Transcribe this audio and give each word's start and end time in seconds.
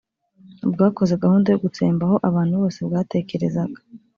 bwakoze 0.73 1.13
gahunda 1.23 1.47
yo 1.49 1.59
gutsembaho 1.63 2.15
abantu 2.29 2.53
bose 2.61 2.79
bwatekerezaga 2.87 3.79